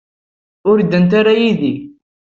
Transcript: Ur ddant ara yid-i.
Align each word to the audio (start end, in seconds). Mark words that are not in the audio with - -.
Ur 0.69 0.77
ddant 0.81 1.11
ara 1.19 1.33
yid-i. 1.41 1.75